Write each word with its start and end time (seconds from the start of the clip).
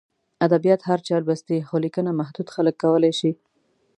ادبیات 0.45 0.81
هر 0.89 0.99
چا 1.07 1.15
لوستي، 1.25 1.57
خو 1.67 1.75
لیکنه 1.83 2.11
محدود 2.19 2.47
خلک 2.55 2.75
کولای 2.83 3.13
شي. 3.19 3.31